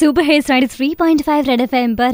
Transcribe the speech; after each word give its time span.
Super 0.00 0.22
hits 0.22 0.48
93.5 0.50 1.42
red 1.46 1.60
FM 1.60 1.92
પર 1.94 2.12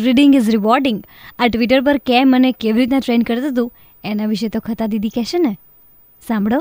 #reading 0.00 0.34
is 0.34 0.48
rewarding 0.48 1.00
આ 1.38 1.48
Twitter 1.48 1.80
પર 1.80 1.98
કેમ 2.06 2.34
અને 2.34 2.52
કેવી 2.52 2.80
રીતના 2.80 3.00
ટ્રેન્ડ 3.00 3.26
કરતું 3.26 3.50
હતું 3.50 3.68
એના 4.04 4.26
વિશે 4.26 4.48
તો 4.48 4.60
ખતા 4.60 4.86
દીદી 4.86 5.10
કહેશે 5.10 5.38
ને 5.38 5.52
સાંભળો 6.22 6.60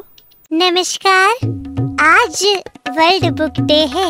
नमस्कार 0.51 1.29
आज 1.99 2.41
वर्ल्ड 2.89 3.25
बुक 3.39 3.59
डे 3.61 3.79
है 3.87 4.07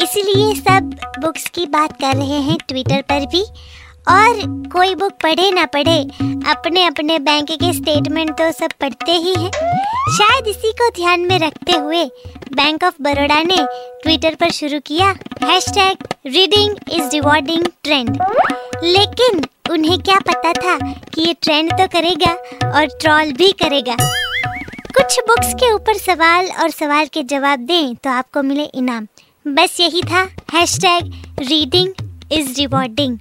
इसलिए 0.00 0.48
सब 0.56 0.90
बुक्स 1.20 1.46
की 1.50 1.66
बात 1.66 1.92
कर 2.00 2.16
रहे 2.16 2.40
हैं 2.42 2.56
ट्विटर 2.68 3.02
पर 3.02 3.26
भी 3.26 3.42
और 4.08 4.42
कोई 4.68 4.94
बुक 4.94 5.12
पढ़े 5.22 5.50
ना 5.50 5.64
पढ़े 5.66 5.96
अपने 6.50 6.84
अपने 6.84 7.18
बैंक 7.20 7.50
के 7.54 7.72
स्टेटमेंट 7.72 8.30
तो 8.38 8.50
सब 8.52 8.76
पढ़ते 8.80 9.12
ही 9.18 9.34
हैं 9.34 9.50
शायद 10.10 10.46
इसी 10.48 10.72
को 10.72 10.88
ध्यान 10.96 11.26
में 11.26 11.38
रखते 11.38 11.72
हुए 11.78 12.04
बैंक 12.55 12.83
ऑफ़ 12.83 12.95
बड़ौदा 13.01 13.41
ने 13.43 13.57
ट्विटर 14.03 14.35
पर 14.35 14.51
शुरू 14.51 14.79
किया 14.79 15.07
hashtag 15.43 16.07
reading 16.27 16.75
is 16.91 17.09
rewarding 17.13 17.65
trend 17.83 18.17
लेकिन 18.83 19.41
उन्हें 19.71 19.99
क्या 19.99 20.19
पता 20.27 20.51
था 20.53 20.77
कि 21.05 21.21
ये 21.21 21.33
ट्रेंड 21.41 21.71
तो 21.71 21.87
करेगा 21.87 22.31
और 22.69 22.85
ट्रॉल 23.01 23.31
भी 23.31 23.51
करेगा। 23.63 23.95
कुछ 24.97 25.19
बुक्स 25.27 25.53
के 25.53 25.71
ऊपर 25.73 25.97
सवाल 25.97 26.49
और 26.61 26.69
सवाल 26.69 27.05
के 27.13 27.23
जवाब 27.23 27.59
दें 27.59 27.95
तो 27.95 28.09
आपको 28.09 28.41
मिले 28.43 28.63
इनाम। 28.63 29.07
बस 29.45 29.79
यही 29.79 30.01
था 30.03 30.27
हैशटैग 30.53 31.11
रीडिंग 31.39 31.93
इज़ 32.31 32.59
रिवॉर्डिंग 32.59 33.17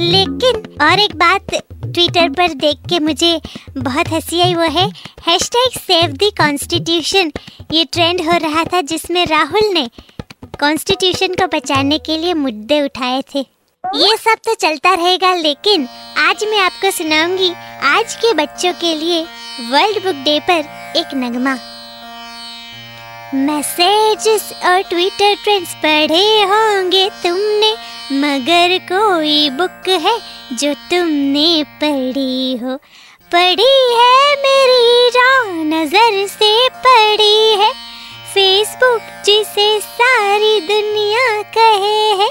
लेकिन 0.00 0.62
और 0.82 0.98
एक 0.98 1.16
बात 1.16 1.54
ट्विटर 1.92 2.28
पर 2.30 2.54
देख 2.56 2.78
के 2.88 2.98
मुझे 2.98 3.40
बहुत 3.76 4.08
हँसी 4.08 4.40
आई 4.40 4.54
वो 4.54 4.68
है। 4.70 4.88
हैशटैग 5.26 5.78
सेव 5.78 6.12
द 6.14 6.30
कॉन्स्टिट्यूशन 6.38 7.32
ये 7.72 7.84
ट्रेंड 7.84 8.20
हो 8.20 8.36
रहा 8.38 8.64
था 8.64 8.80
जिसमें 8.82 9.24
राहुल 9.26 9.72
ने 9.74 9.88
कॉन्स्टिट्यूशन 10.60 11.34
को 11.34 11.46
बचाने 11.56 11.98
के 11.98 12.18
लिए 12.18 12.34
मुद्दे 12.34 12.80
उठाए 12.82 13.22
थे। 13.34 13.40
ये 13.84 14.16
सब 14.16 14.38
तो 14.44 14.54
चलता 14.54 14.94
रहेगा, 14.94 15.34
लेकिन 15.34 15.86
आज 16.18 16.44
मैं 16.44 16.58
आपको 16.58 16.90
सुनाऊँगी 16.90 17.50
आज 17.88 18.14
के 18.14 18.32
बच्चों 18.34 18.72
के 18.72 18.94
लिए 18.94 19.22
वर्ल्ड 19.70 20.04
बुक 20.04 20.24
डे 20.24 20.38
पर 20.40 20.94
एक 20.96 21.14
नगमा। 21.14 21.58
मैसेजेस 23.36 24.52
और 24.64 24.82
ट्विटर 24.82 25.34
ट्रेंड्स 25.42 25.74
पढ़े 25.74 26.24
होंगे 26.44 27.08
तुमने। 27.22 27.74
मगर 28.12 28.78
कोई 28.84 29.50
बुक 29.50 29.88
है 30.00 30.16
जो 30.52 30.72
तुमने 30.90 31.62
पढ़ी 31.80 32.56
हो। 32.56 32.76
पढ़ी 33.30 33.74
है 33.90 34.34
मेरी 34.36 35.08
राह 35.16 35.52
नज़र 35.64 36.26
से, 36.28 36.68
पढ़ी 36.68 37.54
है 37.56 37.70
फेसबुक 38.34 39.00
जिसे 39.26 39.68
सारी 39.80 40.60
दुनिया 40.62 41.42
कहे 41.56 42.10
है। 42.14 42.28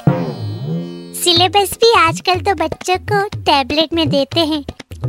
सिलेबस 1.15 1.73
भी 1.75 1.93
आजकल 1.99 2.41
तो 2.41 2.55
बच्चों 2.57 2.97
को 3.11 3.23
टैबलेट 3.35 3.93
में 3.93 4.07
देते 4.09 4.39
हैं। 4.41 4.63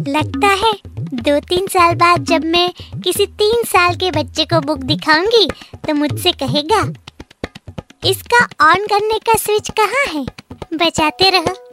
लगता 0.08 0.54
है 0.64 0.72
दो 1.14 1.38
तीन 1.48 1.66
साल 1.68 1.94
बाद 1.96 2.24
जब 2.26 2.44
मैं 2.46 2.70
किसी 3.02 3.26
तीन 3.38 3.64
साल 3.66 3.96
के 3.96 4.10
बच्चे 4.12 4.44
को 4.44 4.60
बुक 4.62 4.84
दिखाऊँगी 4.86 5.48
तो 5.86 5.94
मुझसे 5.94 6.32
कहेगा, 6.34 6.82
इसका 8.04 8.44
ऑन 8.64 8.86
करने 8.86 9.18
का 9.18 9.36
स्विच 9.38 9.70
कहाँ 9.70 10.04
है? 10.08 10.24
बचाते 10.72 11.30
रहो। 11.30 11.69